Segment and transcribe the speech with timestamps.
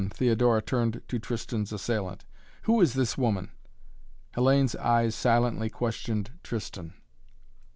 [0.09, 2.25] Theodora turned to Tristan's assailant.
[2.63, 3.51] "Who is this woman?"
[4.35, 6.95] Hellayne's eyes silently questioned Tristan.